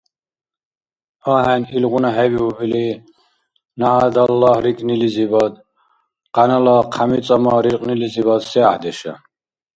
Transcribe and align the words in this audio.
АхӀен, 1.33 1.63
илгъуна 1.75 2.09
хӀебиуб 2.15 2.57
или, 2.65 2.83
нагӀядаллагь 3.79 4.61
рикӀнилизибад, 4.63 5.53
къянала 6.35 6.75
хъями-цӀама 6.93 7.53
риркьнилизибад 7.63 8.41
се 8.51 8.59
гӀяхӀдеша? 8.63 9.13